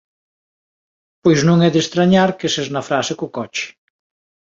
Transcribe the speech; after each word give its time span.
Pois 1.23 1.39
non 1.47 1.57
é 1.67 1.69
de 1.73 1.79
estrañar 1.85 2.29
que 2.39 2.51
se 2.53 2.59
esnafrase 2.65 3.13
co 3.19 3.27
coche 3.37 3.67